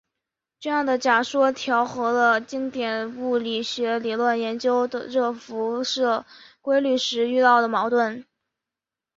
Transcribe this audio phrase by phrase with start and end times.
[0.59, 6.25] 这样的假说调和了经典物理学理论研究热辐射
[6.59, 8.25] 规律时遇到的矛盾。